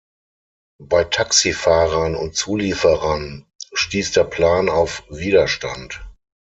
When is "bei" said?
0.81-1.03